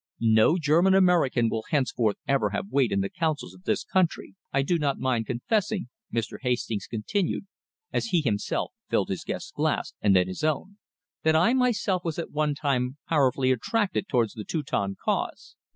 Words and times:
No 0.19 0.57
German 0.57 0.95
American 0.95 1.47
will 1.47 1.65
henceforth 1.69 2.17
ever 2.27 2.49
have 2.49 2.71
weight 2.71 2.91
in 2.91 3.01
the 3.01 3.07
counsels 3.11 3.53
of 3.53 3.65
this 3.65 3.83
country. 3.83 4.33
I 4.51 4.63
do 4.63 4.79
not 4.79 4.97
mind 4.97 5.27
confessing," 5.27 5.89
Mr. 6.11 6.39
Hastings 6.41 6.87
continued, 6.89 7.45
as 7.93 8.07
he 8.07 8.21
himself 8.21 8.73
filled 8.89 9.09
his 9.09 9.23
guest's 9.23 9.51
glass 9.51 9.93
and 10.01 10.15
then 10.15 10.27
his 10.27 10.43
own, 10.43 10.79
"that 11.21 11.35
I 11.35 11.53
myself 11.53 12.03
was 12.03 12.17
at 12.17 12.31
one 12.31 12.55
time 12.55 12.97
powerfully 13.09 13.51
attracted 13.51 14.07
towards 14.09 14.33
the 14.33 14.43
Teuton 14.43 14.95
cause. 15.05 15.55